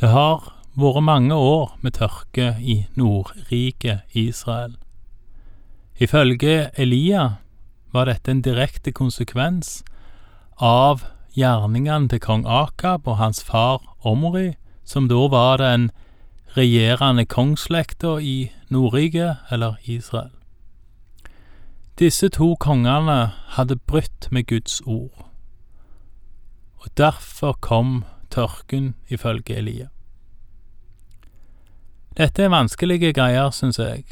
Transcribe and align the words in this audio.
Det 0.00 0.10
har 0.12 0.52
vært 0.76 1.04
mange 1.08 1.34
år 1.34 1.70
med 1.80 1.94
tørke 1.96 2.50
i 2.60 2.82
Nordriket 3.00 4.02
Israel. 4.12 4.74
Ifølge 5.96 6.68
Elia 6.76 7.38
var 7.92 8.04
dette 8.04 8.30
en 8.30 8.42
direkte 8.44 8.92
konsekvens 8.92 9.78
av 10.60 11.06
gjerningene 11.32 12.10
til 12.12 12.20
kong 12.20 12.44
Akab 12.44 13.08
og 13.08 13.16
hans 13.16 13.40
far 13.44 13.80
Omri, 14.04 14.58
som 14.84 15.08
da 15.08 15.22
var 15.32 15.62
den 15.64 15.88
regjerende 16.56 17.24
kongsslekta 17.24 18.18
i 18.20 18.50
Nordriket, 18.68 19.48
eller 19.50 19.80
Israel. 19.84 20.34
Disse 21.96 22.28
to 22.28 22.50
kongene 22.60 23.32
hadde 23.56 23.80
brutt 23.88 24.28
med 24.30 24.44
Guds 24.52 24.82
ord, 24.84 25.24
og 26.84 26.92
derfor 27.00 27.56
kom 27.60 28.04
tørken, 28.36 28.94
ifølge 29.08 29.56
Elia. 29.56 29.88
Dette 32.16 32.46
er 32.46 32.52
vanskelige 32.52 33.12
greier, 33.16 33.50
syns 33.52 33.80
jeg, 33.80 34.04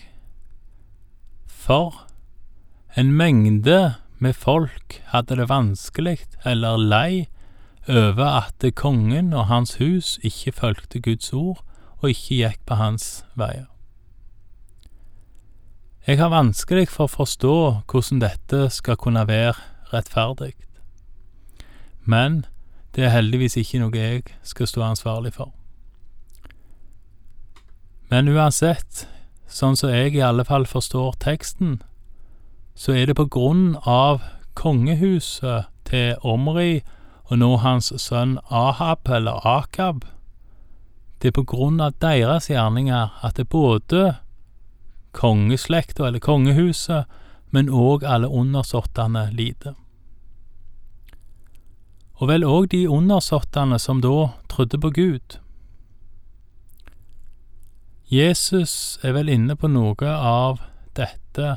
for 1.49 2.03
en 2.97 3.13
mengde 3.17 3.95
med 4.19 4.37
folk 4.37 4.99
hadde 5.13 5.37
det 5.41 5.49
vanskelig 5.49 6.19
eller 6.45 6.77
lei 6.77 7.27
over 7.89 8.25
at 8.25 8.65
kongen 8.77 9.33
og 9.33 9.47
hans 9.47 9.77
hus 9.81 10.19
ikke 10.23 10.53
fulgte 10.53 11.01
Guds 11.01 11.33
ord 11.33 11.65
og 12.01 12.13
ikke 12.13 12.39
gikk 12.43 12.61
på 12.69 12.77
hans 12.81 13.25
veier. 13.41 13.69
Jeg 16.07 16.21
har 16.21 16.29
vanskelig 16.29 16.91
for 16.93 17.09
å 17.09 17.15
forstå 17.15 17.57
hvordan 17.89 18.21
dette 18.21 18.67
skal 18.73 19.01
kunne 19.01 19.25
være 19.29 19.57
rettferdig, 19.93 20.53
men 22.05 22.45
det 22.95 23.05
er 23.05 23.15
heldigvis 23.15 23.57
ikke 23.59 23.81
noe 23.83 23.99
jeg 23.99 24.23
skal 24.47 24.71
stå 24.71 24.83
ansvarlig 24.87 25.35
for. 25.35 25.51
Men 28.11 28.29
uansett, 28.31 29.07
sånn 29.51 29.77
som 29.77 29.91
jeg 29.91 30.15
i 30.15 30.23
alle 30.23 30.45
fall 30.47 30.67
forstår 30.71 31.17
teksten, 31.25 31.81
så 32.75 32.95
er 32.95 33.09
det 33.11 33.17
på 33.19 33.27
grunn 33.31 33.75
av 33.83 34.23
kongehuset 34.55 35.71
til 35.89 36.15
Omri 36.23 36.83
og 37.31 37.39
nå 37.41 37.57
hans 37.63 37.91
sønn 38.03 38.37
Ahab, 38.51 39.09
eller 39.09 39.41
Akab. 39.47 40.05
Det 41.19 41.33
er 41.33 41.39
på 41.39 41.47
grunn 41.55 41.81
av 41.81 41.97
deres 42.03 42.51
gjerninger 42.51 43.15
at 43.25 43.39
det 43.41 43.49
både 43.49 44.19
kongeslekta, 45.17 46.07
eller 46.07 46.23
kongehuset, 46.23 47.09
men 47.51 47.71
òg 47.71 48.05
alle 48.05 48.29
undersåttene 48.29 49.29
lider. 49.33 49.75
Og 52.15 52.29
vel 52.31 52.45
òg 52.47 52.71
de 52.71 52.85
undersåttene 52.89 53.79
som 53.79 54.01
da 54.01 54.31
trodde 54.49 54.79
på 54.81 54.91
Gud. 54.95 55.39
Jesus 58.11 58.99
er 59.03 59.17
vel 59.17 59.29
inne 59.33 59.57
på 59.57 59.69
noe 59.73 60.11
av 60.11 60.61
dette 60.95 61.57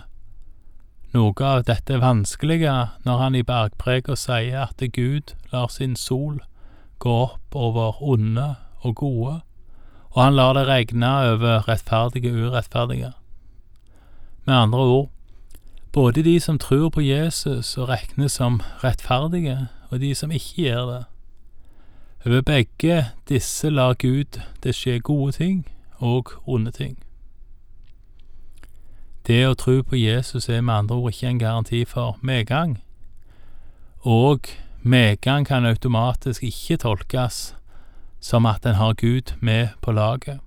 noe 1.13 1.43
av 1.45 1.63
dette 1.67 1.99
vanskelige 2.01 2.73
når 3.05 3.19
han 3.21 3.35
i 3.35 3.43
bergpreget 3.45 4.19
sier 4.19 4.67
at 4.67 4.81
Gud 4.93 5.33
lar 5.53 5.69
sin 5.73 5.95
sol 5.95 6.39
gå 6.99 7.13
opp 7.27 7.55
over 7.55 8.01
onde 8.01 8.55
og 8.81 8.95
gode, 8.95 9.35
og 10.13 10.19
han 10.21 10.35
lar 10.37 10.53
det 10.57 10.65
regne 10.67 11.11
over 11.31 11.67
rettferdige 11.67 12.33
og 12.33 12.49
urettferdige. 12.49 13.11
Med 14.45 14.55
andre 14.55 14.79
ord, 14.79 15.09
både 15.93 16.23
de 16.23 16.39
som 16.39 16.59
tror 16.59 16.89
på 16.89 17.01
Jesus 17.01 17.77
og 17.77 17.89
regnes 17.89 18.37
som 18.39 18.61
rettferdige, 18.83 19.67
og 19.89 19.99
de 19.99 20.15
som 20.15 20.31
ikke 20.31 20.53
gjør 20.55 20.85
det. 20.91 21.03
Over 22.25 22.41
begge 22.41 23.05
disse 23.29 23.69
lar 23.69 23.93
Gud 23.93 24.39
det 24.63 24.75
skje 24.75 24.99
gode 24.99 25.31
ting 25.31 25.67
og 25.97 26.31
onde 26.45 26.71
ting. 26.71 26.97
Det 29.27 29.41
å 29.47 29.55
tro 29.59 29.81
på 29.83 29.95
Jesus 29.99 30.49
er 30.49 30.61
med 30.61 30.73
andre 30.73 30.95
ord 30.95 31.11
ikke 31.11 31.27
en 31.27 31.39
garanti 31.39 31.85
for 31.85 32.17
medgang, 32.21 32.77
og 33.99 34.47
medgang 34.81 35.47
kan 35.47 35.65
automatisk 35.65 36.43
ikke 36.43 36.77
tolkes 36.77 37.55
som 38.19 38.45
at 38.45 38.65
en 38.65 38.75
har 38.75 38.93
Gud 38.93 39.35
med 39.39 39.67
på 39.81 39.91
laget. 39.91 40.39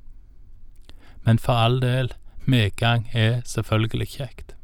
Men 1.24 1.38
for 1.38 1.52
all 1.52 1.80
del, 1.80 2.12
medgang 2.44 3.08
er 3.12 3.40
selvfølgelig 3.44 4.08
kjekt. 4.08 4.54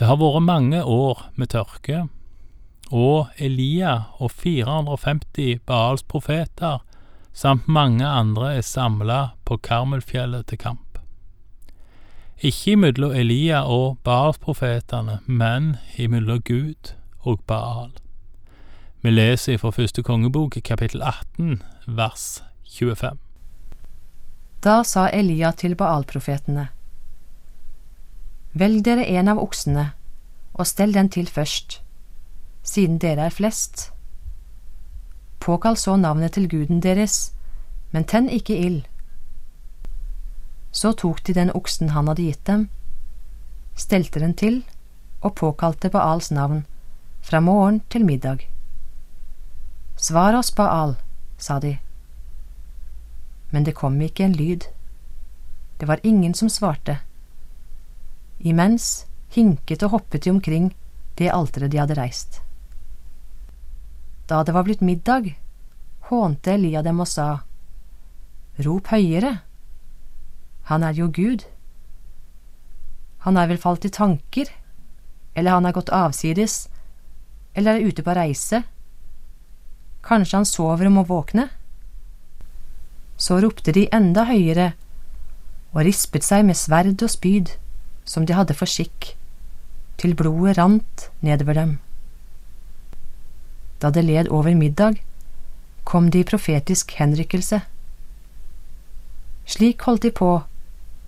Det 0.00 0.06
har 0.08 0.16
vært 0.16 0.40
mange 0.40 0.78
år 0.80 1.26
med 1.36 1.50
tørke, 1.52 2.06
og 2.88 3.34
Elia 3.36 4.06
og 4.16 4.30
450 4.32 5.60
Baals 5.68 6.06
profeter 6.08 6.78
samt 7.36 7.68
mange 7.68 8.06
andre 8.08 8.54
er 8.56 8.64
samla 8.64 9.18
på 9.44 9.58
Karmelfjellet 9.60 10.48
til 10.48 10.58
kamp. 10.62 10.98
Ikke 12.40 12.72
imellom 12.72 13.12
Elia 13.12 13.60
og 13.68 13.98
Baals-profetene, 14.08 15.18
men 15.26 15.76
imellom 16.00 16.40
Gud 16.48 16.94
og 17.20 17.44
Baal. 17.44 17.92
Vi 19.04 19.12
leser 19.12 19.60
fra 19.60 19.68
første 19.70 20.02
kongebok, 20.02 20.56
kapittel 20.64 21.04
18, 21.04 21.60
vers 21.86 22.42
25. 22.64 23.20
Da 24.64 24.80
sa 24.80 25.10
Elia 25.12 25.52
til 25.52 25.76
Baal-profetene, 25.76 26.70
Velg 28.52 28.84
dere 28.84 29.06
en 29.06 29.28
av 29.28 29.38
oksene, 29.38 29.92
og 30.54 30.66
stell 30.66 30.92
den 30.92 31.08
til 31.08 31.28
først, 31.30 31.80
siden 32.62 32.98
dere 32.98 33.28
er 33.30 33.34
flest. 33.34 33.90
Påkall 35.40 35.76
så 35.76 35.96
navnet 35.96 36.32
til 36.32 36.48
guden 36.48 36.82
deres, 36.82 37.32
men 37.90 38.04
tenn 38.04 38.28
ikke 38.28 38.58
ild 38.58 38.82
så 40.72 40.92
tok 40.92 41.24
de 41.26 41.34
den 41.34 41.50
oksen 41.54 41.90
han 41.90 42.08
hadde 42.08 42.22
gitt 42.22 42.44
dem, 42.46 42.68
stelte 43.74 44.22
den 44.22 44.34
til 44.34 44.62
og 45.20 45.34
påkalte 45.40 45.90
Baals 45.90 46.30
navn 46.30 46.64
fra 47.22 47.40
morgen 47.40 47.80
til 47.90 48.04
middag. 48.06 48.46
Svar 49.96 50.34
oss, 50.38 50.50
Baal, 50.54 50.96
sa 51.38 51.58
de. 51.60 51.78
Men 53.50 53.66
det 53.66 53.74
kom 53.74 54.00
ikke 54.00 54.24
en 54.24 54.36
lyd. 54.36 54.64
Det 55.80 55.88
var 55.88 56.00
ingen 56.02 56.34
som 56.34 56.48
svarte. 56.48 57.00
Imens 58.40 59.06
hinket 59.34 59.82
og 59.84 59.96
hoppet 59.96 60.24
de 60.24 60.32
omkring 60.32 60.70
det 61.20 61.28
alteret 61.32 61.72
de 61.72 61.80
hadde 61.80 61.96
reist. 61.98 62.40
Da 64.26 64.42
det 64.46 64.54
var 64.54 64.64
blitt 64.64 64.80
middag, 64.80 65.34
hånte 66.08 66.54
Elia 66.54 66.82
dem 66.82 67.02
og 67.02 67.08
sa, 67.10 67.42
Rop 68.60 68.90
høyere! 68.92 69.40
Han 70.70 70.84
er 70.86 70.94
jo 70.94 71.08
Gud. 71.10 71.44
Han 73.26 73.36
er 73.36 73.48
vel 73.50 73.60
falt 73.60 73.84
i 73.84 73.92
tanker, 73.92 74.48
eller 75.34 75.56
han 75.56 75.66
er 75.66 75.74
gått 75.76 75.92
avsides, 75.92 76.68
eller 77.54 77.76
er 77.76 77.88
ute 77.90 78.04
på 78.06 78.14
reise. 78.16 78.62
Kanskje 80.06 80.38
han 80.38 80.48
sover 80.48 80.88
og 80.88 80.94
må 80.94 81.04
våkne? 81.08 81.48
Så 83.20 83.40
ropte 83.42 83.74
de 83.76 83.88
enda 83.92 84.24
høyere 84.30 84.72
og 85.74 85.82
rispet 85.86 86.24
seg 86.24 86.46
med 86.46 86.58
sverd 86.58 87.02
og 87.02 87.12
spyd, 87.12 87.52
som 88.04 88.26
de 88.26 88.34
hadde 88.34 88.54
for 88.54 88.70
skikk, 88.70 89.14
til 90.00 90.14
blodet 90.16 90.58
rant 90.58 91.10
nedover 91.20 91.54
dem. 91.54 91.78
Da 93.82 93.90
det 93.90 94.04
led 94.04 94.28
over 94.28 94.54
middag, 94.54 95.00
kom 95.84 96.10
de 96.10 96.20
i 96.20 96.24
profetisk 96.24 96.92
henrykkelse. 96.98 97.60
Slik 99.46 99.82
holdt 99.82 100.02
de 100.02 100.10
på 100.10 100.42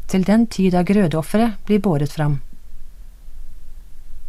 til 0.08 0.26
den 0.26 0.47
tid 0.47 0.72
da 0.72 0.82
grødofferet 0.82 1.60
blir 1.66 1.81
båret 1.81 2.12
fram. 2.12 2.41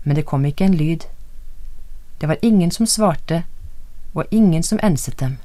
Men 0.03 0.15
det 0.15 0.25
kom 0.25 0.45
ikke 0.45 0.65
en 0.65 0.75
lyd. 0.75 1.07
Det 2.21 2.29
var 2.29 2.37
ingen 2.41 2.71
som 2.71 2.85
svarte, 2.85 3.43
og 4.13 4.25
ingen 4.31 4.63
som 4.63 4.79
enset 4.83 5.19
dem. 5.19 5.37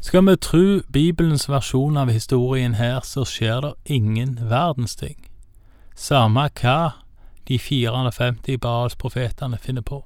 Skal 0.00 0.26
vi 0.26 0.36
tru 0.36 0.82
Bibelens 0.92 1.48
versjon 1.48 1.96
av 1.96 2.10
historien 2.10 2.74
her, 2.74 3.00
så 3.02 3.24
skjer 3.24 3.60
det 3.60 3.72
ingen 3.84 4.38
verdens 4.50 4.94
ting. 4.96 5.16
Samme 5.98 6.44
hva 6.54 6.92
de 7.50 7.56
450 7.58 8.60
Baals-profetene 8.62 9.58
finner 9.58 9.82
på. 9.82 10.04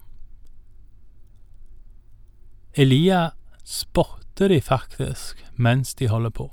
Elia 2.73 3.33
spotter 3.65 4.49
de 4.49 4.61
faktisk 4.65 5.43
mens 5.61 5.93
de 5.95 6.09
holder 6.09 6.33
på. 6.33 6.47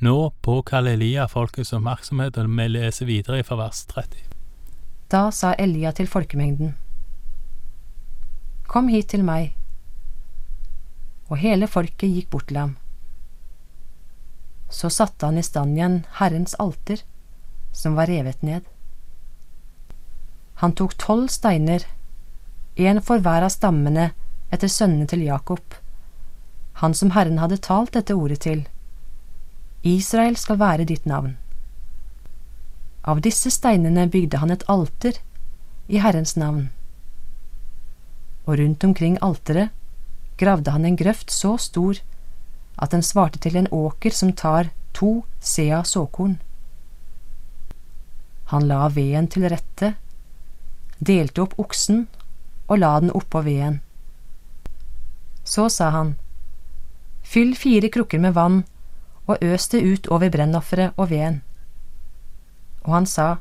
Nå 0.00 0.30
påkaller 0.40 0.96
Elia 0.96 1.26
folkets 1.28 1.74
oppmerksomhet, 1.76 2.40
og 2.40 2.48
vi 2.48 2.68
leser 2.72 3.06
videre 3.12 3.44
fra 3.44 3.60
vers 3.60 3.84
30. 3.92 4.16
Da 5.12 5.28
sa 5.30 5.52
Elia 5.58 5.92
til 5.92 6.08
folkemengden, 6.08 6.74
Kom 8.66 8.88
hit 8.88 9.12
til 9.12 9.22
meg. 9.22 9.52
Og 11.28 11.38
hele 11.38 11.68
folket 11.68 12.08
gikk 12.08 12.30
bort 12.32 12.48
til 12.48 12.58
ham. 12.58 12.76
Så 14.68 14.90
satte 14.90 15.26
han 15.26 15.38
i 15.38 15.44
stand 15.46 15.76
igjen 15.76 16.04
Herrens 16.18 16.54
alter, 16.58 17.02
som 17.72 17.94
var 17.94 18.10
revet 18.10 18.42
ned. 18.42 18.64
Han 20.62 20.72
tok 20.72 20.96
tolv 20.98 21.28
steiner, 21.28 21.84
en 22.76 23.00
for 23.04 23.20
hver 23.24 23.44
av 23.44 23.52
stammene 23.52 24.10
etter 24.52 24.70
sønnene 24.72 25.08
til 25.08 25.24
Jakob, 25.26 25.76
han 26.80 26.94
som 26.94 27.12
Herren 27.16 27.38
hadde 27.40 27.60
talt 27.64 27.94
dette 27.96 28.16
ordet 28.16 28.42
til. 28.44 28.66
Israel 29.86 30.36
skal 30.36 30.60
være 30.60 30.88
ditt 30.88 31.06
navn. 31.08 31.36
Av 33.06 33.20
disse 33.22 33.52
steinene 33.54 34.08
bygde 34.10 34.40
han 34.42 34.50
et 34.50 34.64
alter 34.72 35.20
i 35.86 36.00
Herrens 36.02 36.34
navn. 36.36 36.68
Og 38.46 38.58
rundt 38.58 38.84
omkring 38.84 39.16
alteret 39.22 39.70
gravde 40.40 40.74
han 40.74 40.84
en 40.84 40.98
grøft 40.98 41.30
så 41.30 41.54
stor 41.60 42.00
at 42.76 42.92
den 42.92 43.02
svarte 43.02 43.38
til 43.38 43.56
en 43.56 43.68
åker 43.72 44.10
som 44.10 44.32
tar 44.32 44.70
to 44.92 45.22
sea 45.40 45.82
såkorn. 45.84 46.38
Han 48.52 48.68
la 48.68 48.86
veden 48.88 49.28
til 49.28 49.48
rette, 49.50 49.94
delte 50.98 51.42
opp 51.42 51.56
oksen 51.58 52.06
og 52.68 52.78
la 52.78 52.92
den 53.00 53.10
oppå 53.10 53.42
veden. 53.42 53.80
Så 55.44 55.68
sa 55.70 55.90
han, 55.90 56.14
Fyll 57.26 57.56
fire 57.58 57.88
krukker 57.90 58.22
med 58.22 58.36
vann 58.36 58.62
og 59.26 59.42
øs 59.42 59.68
det 59.68 59.82
ut 59.82 60.06
over 60.14 60.30
brennofferet 60.30 60.94
og 60.96 61.10
veden. 61.10 61.42
Og 62.86 62.94
han 62.94 63.06
sa, 63.06 63.36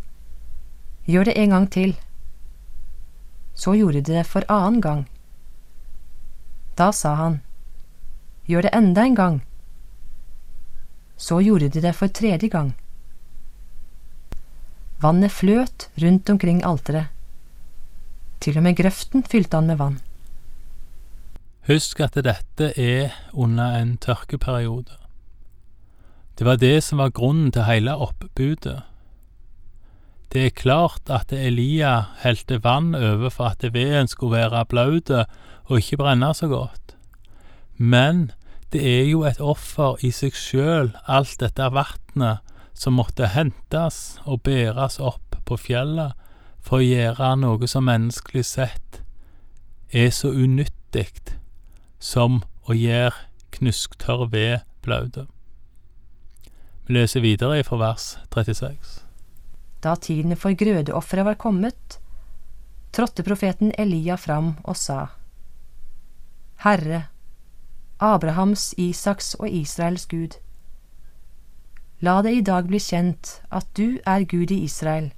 Gjør 1.06 1.30
det 1.30 1.38
en 1.38 1.50
gang 1.54 1.68
til. 1.70 1.92
Så 3.54 3.76
gjorde 3.78 4.02
de 4.02 4.14
det 4.14 4.26
for 4.26 4.42
annen 4.50 4.82
gang. 4.82 5.06
Da 6.78 6.90
sa 6.92 7.14
han, 7.16 7.42
Gjør 8.46 8.68
det 8.68 8.74
enda 8.78 9.06
en 9.06 9.16
gang. 9.18 9.38
Så 11.18 11.40
gjorde 11.42 11.70
de 11.74 11.82
det 11.82 11.96
for 11.98 12.08
tredje 12.08 12.50
gang. 12.52 12.74
Vannet 15.02 15.32
fløt 15.32 15.90
rundt 16.02 16.30
omkring 16.30 16.64
alteret. 16.64 17.12
Til 18.40 18.58
og 18.60 18.66
med 18.68 18.78
grøften 18.78 19.24
fylte 19.24 19.58
han 19.58 19.72
med 19.72 19.80
vann. 19.80 19.98
Husk 21.66 22.00
at 22.06 22.18
dette 22.22 22.72
er 22.78 23.16
under 23.34 23.80
en 23.80 23.96
tørkeperiode. 23.98 25.00
Det 26.38 26.46
var 26.46 26.60
det 26.62 26.84
som 26.84 27.00
var 27.02 27.16
grunnen 27.16 27.52
til 27.52 27.66
hele 27.66 27.96
oppbudet. 27.96 28.84
Det 30.34 30.46
er 30.46 30.58
klart 30.58 31.10
at 31.10 31.32
Elia 31.34 32.12
helte 32.22 32.60
vann 32.64 32.96
over 32.96 33.30
for 33.32 33.56
at 33.56 33.64
veden 33.74 34.08
skulle 34.08 34.38
være 34.38 34.66
blaut 34.66 35.10
og 35.10 35.78
ikke 35.80 35.98
brenne 35.98 36.34
så 36.36 36.48
godt. 36.52 36.95
Men 37.78 38.32
det 38.72 38.82
er 38.84 39.06
jo 39.10 39.24
et 39.28 39.42
offer 39.44 40.00
i 40.04 40.12
seg 40.12 40.36
sjøl, 40.36 40.94
alt 41.08 41.38
dette 41.40 41.70
vannet 41.72 42.44
som 42.76 42.98
måtte 43.00 43.30
hentes 43.32 44.18
og 44.26 44.44
bæres 44.48 45.00
opp 45.00 45.38
på 45.48 45.58
fjellet 45.60 46.16
for 46.66 46.82
å 46.82 46.86
gjøre 46.86 47.36
noe 47.40 47.70
som 47.70 47.86
menneskelig 47.88 48.44
sett 48.48 49.02
er 49.96 50.10
så 50.12 50.32
unyttig 50.34 51.36
som 52.02 52.42
å 52.68 52.76
gjøre 52.76 53.16
knusktørr 53.56 54.28
ved 54.32 54.66
blaut. 54.84 55.26
Vi 56.86 56.96
leser 56.98 57.24
videre 57.24 57.64
fra 57.66 57.80
vers 57.82 58.16
36. 58.34 59.02
Da 59.84 59.96
tiden 59.96 60.36
for 60.38 60.56
grødeofferet 60.58 61.28
var 61.28 61.40
kommet, 61.40 62.00
trådte 62.96 63.26
profeten 63.28 63.74
Elia 63.78 64.18
fram 64.18 64.56
og 64.64 64.78
sa, 64.80 65.08
Herre, 66.64 67.06
Abrahams, 68.00 68.74
Isaks 68.78 69.36
og 69.40 69.48
Israels 69.50 70.06
Gud. 70.12 70.36
La 72.04 72.22
det 72.22 72.34
i 72.36 72.42
dag 72.44 72.68
bli 72.68 72.80
kjent 72.84 73.38
at 73.56 73.68
du 73.78 74.02
er 74.06 74.26
Gud 74.28 74.52
i 74.52 74.66
Israel, 74.68 75.14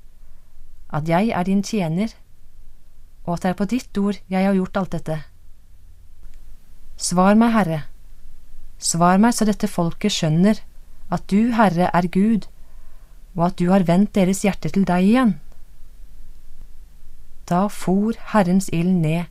at 0.94 1.10
jeg 1.10 1.30
er 1.34 1.44
din 1.44 1.64
tjener, 1.64 2.14
og 3.26 3.34
at 3.34 3.42
det 3.42 3.50
er 3.50 3.58
på 3.58 3.66
ditt 3.66 3.98
ord 3.98 4.20
jeg 4.30 4.46
har 4.46 4.54
gjort 4.54 4.78
alt 4.78 4.92
dette. 4.94 5.18
Svar 6.98 7.34
meg, 7.34 7.52
Herre, 7.54 7.82
svar 8.78 9.18
meg 9.18 9.34
så 9.34 9.50
dette 9.50 9.68
folket 9.68 10.14
skjønner 10.14 10.62
at 11.10 11.26
du, 11.32 11.50
Herre, 11.58 11.90
er 11.90 12.08
Gud, 12.14 12.46
og 13.34 13.50
at 13.50 13.58
du 13.58 13.72
har 13.72 13.88
vendt 13.90 14.14
deres 14.14 14.44
hjerte 14.46 14.70
til 14.70 14.86
deg 14.86 15.10
igjen. 15.10 15.34
Da 17.50 17.66
for 17.74 18.14
Herrens 18.36 18.70
ild 18.70 18.94
ned 19.02 19.26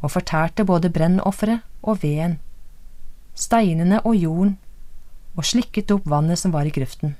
og 0.00 0.14
fortærte 0.14 0.64
både 0.64 0.90
brennofferet 0.94 1.66
og 1.82 2.02
veden 2.02 2.38
steinene 3.34 4.00
og 4.04 4.16
jorden 4.16 4.56
og 5.36 5.46
slikket 5.48 5.90
opp 5.94 6.08
vannet 6.08 6.38
som 6.38 6.52
var 6.52 6.68
i 6.68 6.74
grøften. 6.74 7.16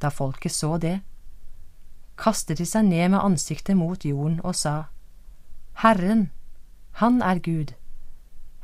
Da 0.00 0.10
folket 0.12 0.52
så 0.52 0.76
det, 0.80 1.00
kastet 2.20 2.60
de 2.60 2.66
seg 2.68 2.86
ned 2.88 3.12
med 3.14 3.20
ansiktet 3.20 3.76
mot 3.76 4.04
jorden 4.04 4.40
og 4.44 4.56
sa, 4.56 4.90
Herren, 5.80 6.30
han 7.00 7.22
er 7.22 7.40
Gud, 7.40 7.72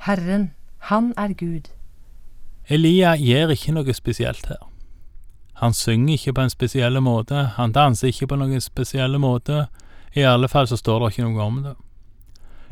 Herren, 0.05 0.53
han 0.91 1.13
er 1.17 1.33
Gud. 1.33 1.73
Elia 2.69 3.15
gjør 3.17 3.55
ikke 3.55 3.73
noe 3.77 3.95
spesielt 3.95 4.49
her. 4.51 4.61
Han 5.62 5.73
synger 5.73 6.15
ikke 6.15 6.35
på 6.37 6.45
en 6.45 6.53
spesiell 6.53 7.01
måte, 7.01 7.47
han 7.57 7.73
danser 7.73 8.12
ikke 8.12 8.29
på 8.29 8.37
noen 8.37 8.61
spesiell 8.61 9.17
måte, 9.19 9.67
i 10.12 10.25
alle 10.25 10.49
fall 10.49 10.69
så 10.69 10.77
står 10.77 11.01
det 11.01 11.12
ikke 11.15 11.29
noe 11.29 11.45
om 11.45 11.62
det. 11.65 11.75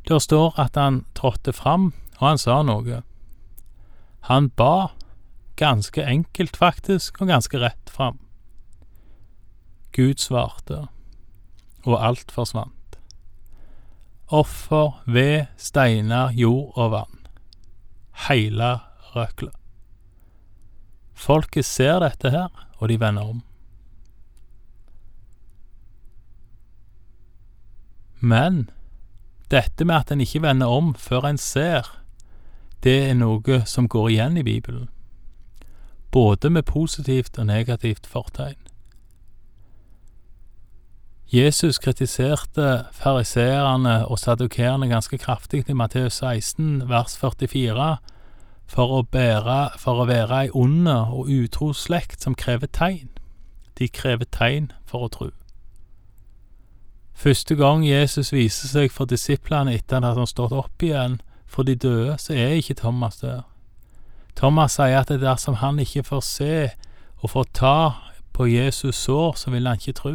Det 0.05 0.20
står 0.20 0.58
at 0.61 0.76
han 0.76 1.05
trådte 1.17 1.52
fram 1.56 1.93
og 2.20 2.28
han 2.28 2.40
sa 2.40 2.61
noe. 2.66 3.02
Han 4.31 4.50
ba, 4.56 4.94
ganske 5.61 6.02
enkelt 6.02 6.56
faktisk, 6.56 7.20
og 7.20 7.31
ganske 7.32 7.61
rett 7.61 7.90
fram. 7.90 8.19
Gud 9.94 10.19
svarte, 10.22 10.87
og 11.84 11.99
alt 12.00 12.32
forsvant. 12.34 12.99
Offer, 14.34 15.02
ved, 15.06 15.46
steiner, 15.56 16.32
jord 16.32 16.72
og 16.75 16.90
vann. 16.94 17.20
Heile 18.26 18.78
røkla. 19.14 19.52
Folket 21.14 21.66
ser 21.66 22.00
dette 22.02 22.32
her, 22.34 22.49
og 22.81 22.88
de 22.90 22.99
vender 23.00 23.28
om. 23.34 23.43
Men 28.25 28.70
dette 29.52 29.84
med 29.84 30.00
at 30.00 30.11
en 30.11 30.25
ikke 30.25 30.43
vender 30.43 30.72
om 30.72 30.94
før 30.99 31.28
en 31.28 31.38
ser, 31.38 31.87
det 32.84 32.98
er 33.08 33.14
noe 33.16 33.62
som 33.66 33.88
går 33.88 34.10
igjen 34.12 34.36
i 34.36 34.44
Bibelen, 34.44 34.88
både 36.12 36.50
med 36.50 36.66
positivt 36.69 37.38
og 37.38 37.46
negativt 37.46 38.06
fortegn. 38.06 38.60
Jesus 41.32 41.78
kritiserte 41.78 42.84
fariseerne 42.92 44.06
og 44.06 44.19
sadukerene 44.19 44.88
ganske 44.88 45.19
kraftig 45.19 45.64
i 45.69 45.72
Matteus 45.72 46.20
16, 46.20 46.88
vers 46.88 47.16
44, 47.16 47.97
for 48.66 48.92
å, 48.99 49.02
bære, 49.02 49.78
for 49.80 50.02
å 50.02 50.06
være 50.09 50.44
ei 50.44 50.52
onde 50.54 50.94
og 50.94 51.30
utro 51.32 51.73
slekt 51.73 52.23
som 52.23 52.37
krever 52.37 52.68
tegn. 52.70 53.09
De 53.78 53.88
krever 53.88 54.28
tegn 54.30 54.70
for 54.87 55.09
å 55.09 55.11
tro. 55.11 55.30
Første 57.14 57.56
gang 57.56 57.85
Jesus 57.87 58.32
viser 58.32 58.68
seg 58.68 58.92
for 58.92 59.09
disiplene 59.11 59.75
etter 59.75 59.99
at 60.02 60.12
han 60.12 60.23
har 60.23 60.30
stått 60.30 60.54
opp 60.54 60.82
igjen, 60.82 61.20
for 61.54 61.62
de 61.62 61.76
døde, 61.78 62.18
så 62.18 62.34
er 62.34 62.58
ikke 62.58 62.75
Thomas 62.75 63.16
der. 63.23 63.44
Thomas 64.37 64.75
sier 64.75 65.04
at 65.04 65.12
dersom 65.23 65.61
han 65.62 65.78
ikke 65.78 66.02
får 66.02 66.23
se 66.26 66.54
og 67.23 67.30
får 67.30 67.44
ta 67.54 67.76
på 68.34 68.46
Jesus 68.50 68.96
sår, 69.06 69.37
så 69.38 69.50
vil 69.50 69.66
han 69.66 69.78
ikke 69.78 69.92
tro. 69.92 70.14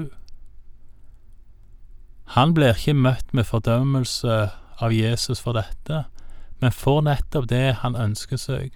Han 2.35 2.53
blir 2.53 2.75
ikke 2.75 2.93
møtt 2.93 3.33
med 3.33 3.47
fordømmelse 3.47 4.49
av 4.79 4.93
Jesus 4.93 5.39
for 5.41 5.55
dette, 5.55 6.03
men 6.59 6.75
får 6.75 7.01
nettopp 7.07 7.47
det 7.49 7.79
han 7.81 7.95
ønsker 7.95 8.37
seg. 8.37 8.75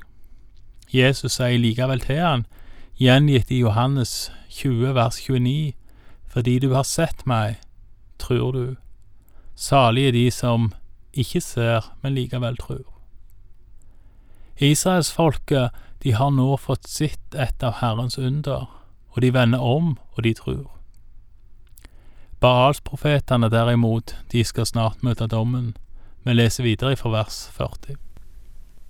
Jesus 0.93 1.35
sier 1.37 1.59
likevel 1.59 2.01
til 2.01 2.21
han, 2.23 2.45
gjengitt 2.97 3.51
i 3.51 3.59
Johannes 3.59 4.31
20 4.49 4.95
vers 4.95 5.19
29, 5.27 5.73
fordi 6.31 6.59
du 6.63 6.71
har 6.73 6.87
sett 6.87 7.25
meg, 7.29 7.59
tror 8.17 8.55
du. 8.55 8.65
Salige 9.55 10.15
de 10.15 10.31
som 10.31 10.71
ikke 11.13 11.41
ser, 11.41 11.93
men 12.01 12.15
likevel 12.15 12.57
tror. 12.57 12.85
Israelsfolket, 14.57 15.71
de 16.03 16.11
har 16.11 16.31
nå 16.31 16.57
fått 16.57 16.87
sitt 16.87 17.35
et 17.35 17.63
av 17.63 17.79
Herrens 17.79 18.17
under, 18.17 18.67
og 19.13 19.21
de 19.21 19.33
vender 19.33 19.61
om, 19.61 19.95
og 20.15 20.23
de 20.23 20.33
tror. 20.33 20.67
Baalsprofetene 22.43 23.49
derimot, 23.49 24.15
de 24.31 24.43
skal 24.43 24.67
snart 24.67 25.03
møte 25.03 25.29
dommen. 25.31 25.73
Vi 26.25 26.33
leser 26.33 26.63
videre 26.63 26.97
fra 26.99 27.13
vers 27.13 27.37
40. 27.55 27.95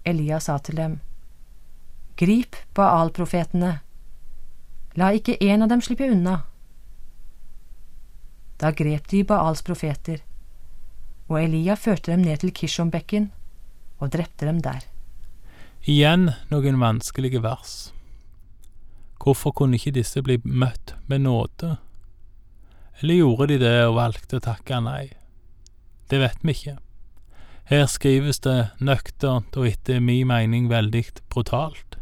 Elia 0.06 0.40
sa 0.40 0.58
til 0.58 0.80
dem, 0.80 1.00
Grip 2.18 2.58
Baal-profetene, 2.76 3.80
la 4.96 5.14
ikke 5.14 5.38
en 5.42 5.66
av 5.66 5.70
dem 5.72 5.82
slippe 5.82 6.10
unna. 6.12 6.42
Da 8.62 8.72
grep 8.72 9.08
de 9.10 9.24
Baals 9.28 9.64
profeter 9.66 10.22
og 11.30 11.40
Elia 11.40 11.76
førte 11.80 12.12
dem 12.12 12.26
ned 12.26 12.42
til 12.44 12.54
Kishonbekken 12.56 13.32
og 14.00 14.12
drepte 14.14 14.48
dem 14.48 14.62
der. 14.64 14.84
Igjen 15.84 16.30
noen 16.52 16.80
vanskelige 16.80 17.42
vers. 17.44 17.92
Hvorfor 19.24 19.52
kunne 19.56 19.80
ikke 19.80 19.96
disse 19.96 20.24
bli 20.24 20.40
møtt 20.44 20.96
med 21.08 21.24
nåde? 21.24 21.78
Eller 23.02 23.22
gjorde 23.22 23.48
de 23.54 23.60
det 23.62 23.76
og 23.88 23.98
valgte 23.98 24.40
å 24.40 24.44
takke 24.44 24.80
nei? 24.84 25.12
Det 26.12 26.20
vet 26.20 26.44
vi 26.44 26.56
ikke. 26.56 26.78
Her 27.68 27.86
skrives 27.88 28.42
det 28.44 28.58
nøkternt 28.84 29.56
og 29.56 29.68
etter 29.70 30.04
min 30.04 30.28
mening 30.28 30.68
veldig 30.72 31.06
brutalt. 31.32 31.98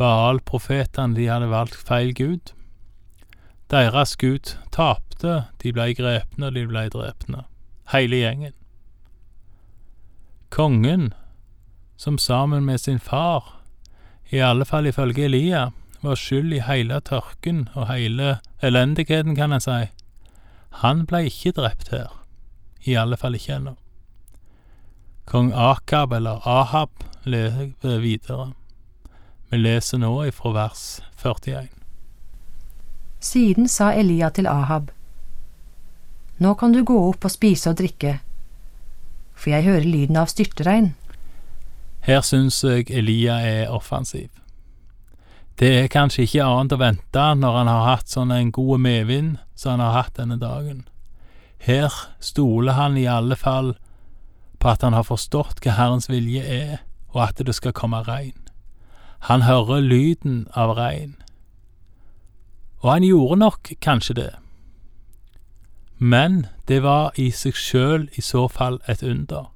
Baal-profetene, 0.00 1.16
de 1.16 1.28
hadde 1.28 1.48
valgt 1.52 1.80
feil 1.88 2.12
gud. 2.16 2.52
Deres 3.72 4.16
gud 4.20 4.54
tapte, 4.72 5.46
de 5.60 5.72
blei 5.72 5.92
grepne, 5.96 6.52
de 6.52 6.66
blei 6.68 6.88
drepne. 6.92 7.44
Hele 7.92 8.16
gjengen. 8.16 8.52
Kongen, 10.48 11.14
som 11.96 12.18
sammen 12.18 12.64
med 12.64 12.80
sin 12.80 13.00
far, 13.00 13.44
i 14.30 14.40
alle 14.40 14.64
fall 14.64 14.86
ifølge 14.86 15.24
Elia, 15.24 15.70
var 16.00 16.16
skyld 16.16 16.52
i 16.52 16.62
hele 16.64 17.00
tørken 17.00 17.68
og 17.74 17.88
hele 17.90 18.38
elendigheten, 18.62 19.34
kan 19.36 19.52
en 19.52 19.60
si, 19.60 19.90
han 20.82 21.04
ble 21.06 21.24
ikke 21.28 21.52
drept 21.58 21.90
her. 21.90 22.14
I 22.86 22.94
alle 22.96 23.16
fall 23.16 23.34
ikke 23.34 23.58
ennå. 23.58 23.74
Kong 25.26 25.52
Akab, 25.54 26.12
eller 26.12 26.46
Ahab, 26.48 26.90
lever 27.24 27.98
videre. 27.98 28.52
Vi 29.50 29.58
leser 29.58 29.98
nå 29.98 30.14
ifra 30.30 30.54
vers 30.54 30.84
41. 31.22 31.68
Siden 33.20 33.68
sa 33.68 33.92
Elia 33.92 34.30
til 34.30 34.46
Ahab, 34.46 34.90
Nå 36.40 36.54
kan 36.56 36.72
du 36.72 36.80
gå 36.84 36.96
opp 37.10 37.26
og 37.28 37.32
spise 37.32 37.68
og 37.68 37.76
drikke, 37.76 38.14
for 39.36 39.52
jeg 39.52 39.66
hører 39.66 39.84
lyden 39.84 40.16
av 40.16 40.30
styrtregn. 40.32 40.94
Her 42.00 42.22
syns 42.24 42.62
jeg 42.64 42.88
Elia 42.88 43.36
er 43.44 43.74
offensiv. 43.76 44.30
Det 45.60 45.68
er 45.82 45.92
kanskje 45.92 46.24
ikke 46.24 46.46
annet 46.46 46.72
å 46.72 46.80
vente 46.80 47.26
når 47.36 47.58
han 47.58 47.68
har 47.68 47.84
hatt 47.90 48.08
sånn 48.08 48.32
en 48.32 48.48
god 48.56 48.80
medvind 48.80 49.36
som 49.52 49.74
han 49.74 49.84
har 49.84 49.98
hatt 49.98 50.16
denne 50.16 50.40
dagen. 50.40 50.86
Her 51.60 51.92
stoler 52.24 52.78
han 52.78 52.96
i 52.96 53.04
alle 53.04 53.36
fall 53.36 53.74
på 54.60 54.72
at 54.72 54.80
han 54.80 54.96
har 54.96 55.04
forstått 55.04 55.60
hva 55.60 55.76
Herrens 55.76 56.08
vilje 56.08 56.40
er, 56.40 56.78
og 57.12 57.26
at 57.26 57.44
det 57.44 57.52
skal 57.52 57.76
komme 57.76 58.00
regn. 58.08 58.38
Han 59.28 59.44
hører 59.44 59.84
lyden 59.84 60.46
av 60.56 60.72
regn. 60.78 61.18
Og 62.80 62.94
han 62.94 63.04
gjorde 63.04 63.42
nok 63.44 63.74
kanskje 63.84 64.16
det. 64.16 64.30
Men 66.02 66.46
det 66.64 66.80
var 66.82 67.12
i 67.20 67.28
seg 67.28 67.58
sjøl 67.60 68.06
i 68.16 68.22
så 68.24 68.46
fall 68.48 68.78
et 68.88 69.02
under. 69.04 69.50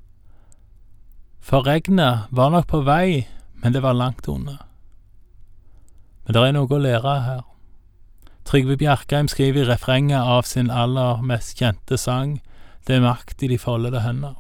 For 1.40 1.64
regnet 1.64 2.28
var 2.28 2.52
nok 2.52 2.66
på 2.68 2.82
vei, 2.84 3.24
men 3.64 3.72
det 3.72 3.80
var 3.80 3.96
langt 3.96 4.28
unna. 4.28 4.58
Men 6.24 6.36
det 6.36 6.42
er 6.44 6.52
noe 6.56 6.68
å 6.68 6.80
lære 6.84 7.14
her. 7.24 7.42
Trygve 8.44 8.76
Bjerkheim 8.76 9.28
skriver 9.32 9.64
i 9.64 9.68
refrenget 9.70 10.20
av 10.20 10.44
sin 10.44 10.68
aller 10.68 11.22
mest 11.24 11.56
kjente 11.56 11.96
sang 11.96 12.42
Det 12.84 12.98
er 12.98 13.00
makt 13.00 13.40
i 13.40 13.48
de 13.48 13.56
foldede 13.56 14.02
hender. 14.04 14.34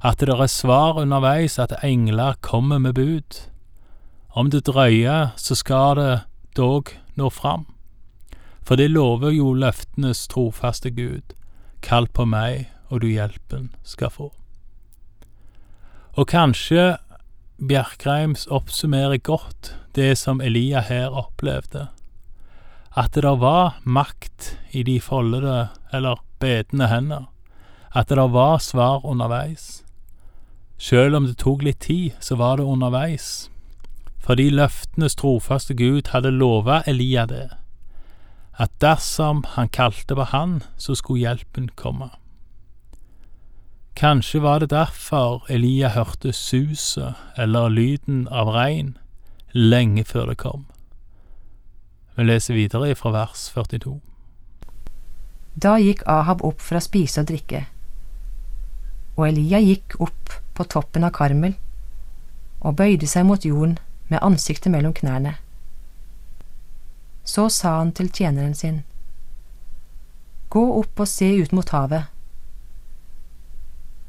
At 0.00 0.24
det 0.24 0.32
er 0.32 0.46
svar 0.48 0.96
underveis, 0.96 1.58
at 1.58 1.76
engler 1.84 2.40
kommer 2.40 2.78
med 2.78 2.94
bud. 2.94 3.36
Om 4.32 4.48
det 4.50 4.64
drøyer, 4.64 5.36
så 5.36 5.54
skal 5.54 5.96
det 5.96 6.20
dog 6.56 6.88
nå 7.16 7.28
fram. 7.28 7.66
For 8.62 8.78
det 8.78 8.90
lover 8.90 9.34
jo 9.34 9.52
løftenes 9.54 10.26
trofaste 10.30 10.90
Gud. 10.90 11.34
Kall 11.82 12.06
på 12.06 12.24
meg, 12.24 12.68
og 12.88 13.02
du 13.02 13.08
hjelpen 13.10 13.72
skal 13.82 14.12
få. 14.12 14.30
Og 16.12 16.28
kanskje 16.28 16.96
Bjerkreims 17.62 18.46
oppsummerer 18.50 19.18
godt 19.22 19.74
det 19.94 20.16
som 20.18 20.40
Elia 20.40 20.80
her 20.80 21.14
opplevde. 21.14 21.88
At 22.96 23.14
det 23.14 23.22
der 23.22 23.38
var 23.40 23.78
makt 23.84 24.56
i 24.70 24.82
de 24.82 25.00
foldede, 25.00 25.68
eller 25.92 26.20
bedende 26.40 26.88
hender. 26.88 27.24
At 27.94 28.08
det 28.08 28.16
der 28.16 28.28
var 28.28 28.58
svar 28.58 29.06
underveis. 29.06 29.84
Sjøl 30.78 31.14
om 31.14 31.26
det 31.26 31.38
tok 31.38 31.62
litt 31.62 31.80
tid, 31.80 32.12
så 32.20 32.36
var 32.36 32.56
det 32.56 32.66
underveis. 32.66 33.48
Fordi 34.18 34.50
løftenes 34.50 35.14
trofaste 35.14 35.74
Gud 35.74 36.10
hadde 36.12 36.30
lova 36.30 36.82
Elia 36.86 37.26
det, 37.26 37.48
at 38.62 38.70
dersom 38.82 39.42
han 39.56 39.68
kalte 39.68 40.14
på 40.14 40.26
han, 40.30 40.60
så 40.78 40.94
skulle 40.94 41.24
hjelpen 41.24 41.70
komme. 41.74 42.12
Kanskje 43.98 44.40
var 44.40 44.62
det 44.62 44.70
derfor 44.70 45.42
Elia 45.52 45.90
hørte 45.92 46.32
suset 46.32 47.18
eller 47.36 47.68
lyden 47.68 48.28
av 48.28 48.52
regn 48.54 48.94
lenge 49.52 50.04
før 50.04 50.30
det 50.30 50.38
kom. 50.40 50.64
Vi 52.16 52.24
leser 52.24 52.56
videre 52.56 52.94
fra 52.94 53.12
vers 53.12 53.48
42. 53.52 53.98
Da 55.62 55.76
gikk 55.80 56.06
Ahab 56.08 56.44
opp 56.46 56.62
for 56.64 56.78
å 56.78 56.84
spise 56.84 57.20
og 57.20 57.28
drikke, 57.28 57.66
og 59.18 59.26
Elia 59.28 59.60
gikk 59.60 59.98
opp 60.00 60.38
på 60.56 60.64
toppen 60.64 61.04
av 61.04 61.12
Karmel 61.16 61.58
og 62.62 62.78
bøyde 62.78 63.08
seg 63.10 63.26
mot 63.28 63.44
jorden 63.44 63.76
med 64.08 64.22
ansiktet 64.24 64.72
mellom 64.72 64.94
knærne. 64.96 65.34
Så 67.24 67.48
sa 67.48 67.78
han 67.78 67.92
til 67.92 68.10
tjeneren 68.10 68.54
sin, 68.54 68.82
Gå 70.52 70.62
opp 70.78 71.00
og 71.00 71.08
se 71.08 71.30
ut 71.40 71.52
mot 71.52 71.68
havet. 71.72 72.10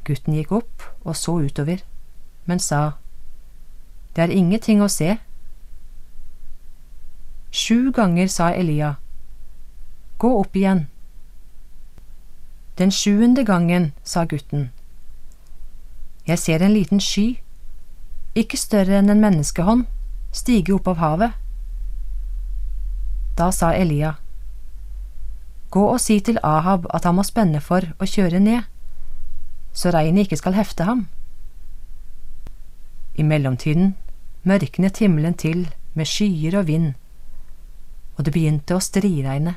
Gutten 0.04 0.36
gikk 0.36 0.52
opp 0.52 0.84
og 1.06 1.16
så 1.16 1.38
utover, 1.40 1.80
men 2.46 2.60
sa, 2.60 2.98
Det 4.16 4.24
er 4.24 4.36
ingenting 4.36 4.82
å 4.84 4.90
se. 4.92 5.16
Sju 7.52 7.92
ganger 7.96 8.28
sa 8.28 8.52
Elia, 8.52 8.96
Gå 10.18 10.40
opp 10.40 10.56
igjen. 10.56 10.88
Den 12.78 12.92
sjuende 12.92 13.46
gangen 13.46 13.94
sa 14.04 14.26
gutten, 14.26 14.72
Jeg 16.28 16.40
ser 16.40 16.64
en 16.64 16.74
liten 16.74 17.00
sky, 17.00 17.40
ikke 18.36 18.58
større 18.58 18.98
enn 18.98 19.10
en 19.10 19.22
menneskehånd, 19.22 19.86
stige 20.32 20.74
opp 20.74 20.88
av 20.88 20.98
havet. 20.98 21.43
Da 23.38 23.52
sa 23.52 23.74
Elia, 23.74 24.16
Gå 25.74 25.88
og 25.90 26.00
si 26.00 26.20
til 26.22 26.38
Ahab 26.44 26.86
at 26.94 27.06
han 27.10 27.16
må 27.18 27.24
spenne 27.26 27.62
for 27.62 27.82
å 27.98 28.06
kjøre 28.06 28.40
ned, 28.40 28.62
så 29.74 29.90
regnet 29.90 30.28
ikke 30.28 30.38
skal 30.38 30.54
hefte 30.54 30.86
ham. 30.86 31.08
I 33.18 33.26
mellomtiden 33.26 33.96
mørknet 34.46 35.02
himmelen 35.02 35.34
til 35.34 35.66
med 35.98 36.06
skyer 36.06 36.60
og 36.60 36.68
vind 36.70 36.94
og 38.18 38.26
det 38.26 38.34
begynte 38.36 38.78
å 38.78 38.84
striregne. 38.84 39.56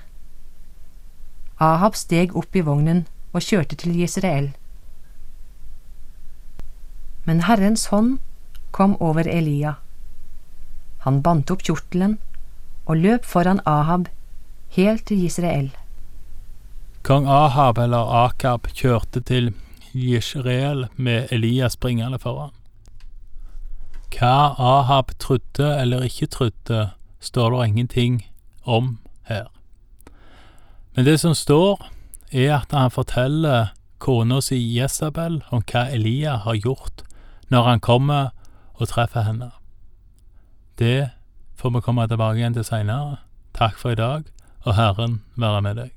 Ahab 1.61 1.97
steg 1.97 2.35
opp 2.37 2.57
i 2.57 2.65
vognen 2.65 3.05
og 3.33 3.45
kjørte 3.45 3.77
til 3.81 3.97
Israel. 4.01 4.53
Men 7.27 7.45
Herrens 7.49 7.89
hånd 7.93 8.19
kom 8.77 8.97
over 9.01 9.29
Elia. 9.29 9.77
Han 11.05 11.23
bandt 11.25 11.51
opp 11.53 11.65
kjortelen 11.67 12.17
og 12.87 12.97
løp 12.97 13.25
foran 13.25 13.61
Ahab 13.67 14.09
helt 14.69 15.07
til 15.07 15.25
Israel. 15.25 15.71
Kong 17.03 17.27
Ahab, 17.29 17.79
eller 17.79 18.25
Akab, 18.25 18.67
kjørte 18.75 19.21
til 19.21 19.55
Jisrael 19.95 20.87
med 20.97 21.29
Elia 21.31 21.69
springende 21.69 22.19
foran. 22.19 22.55
Hva 24.17 24.55
Ahab 24.59 25.13
trodde 25.19 25.81
eller 25.81 26.03
ikke 26.03 26.27
trodde, 26.27 26.91
står 27.21 27.51
det 27.51 27.69
ingenting 27.69 28.27
om 28.65 28.99
her. 29.25 29.47
Men 30.95 31.07
det 31.07 31.21
som 31.21 31.35
står, 31.35 31.89
er 32.33 32.59
at 32.59 32.73
han 32.73 32.91
forteller 32.91 33.67
kona 33.99 34.41
si 34.41 34.59
Jesabel 34.79 35.43
om 35.51 35.63
hva 35.63 35.87
Elia 35.93 36.37
har 36.37 36.57
gjort 36.57 37.05
når 37.49 37.63
han 37.63 37.81
kommer 37.81 38.29
og 38.75 38.89
treffer 38.89 39.23
henne. 39.23 39.51
Det 40.79 41.11
får 41.67 41.71
vi 41.71 41.81
komme 41.83 42.05
tilbake 42.07 42.39
igjen 42.39 42.55
til 42.55 42.63
seinere. 42.63 43.17
Takk 43.59 43.79
for 43.81 43.91
i 43.91 43.99
dag, 43.99 44.29
og 44.63 44.77
Herren 44.79 45.23
være 45.35 45.63
med 45.67 45.81
deg. 45.81 45.96